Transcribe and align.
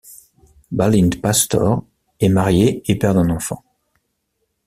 Bálint 0.71 1.19
Pásztor 1.21 1.83
est 2.19 2.29
marié 2.29 2.81
et 2.91 2.95
père 2.97 3.13
d'un 3.13 3.29
enfant. 3.29 3.63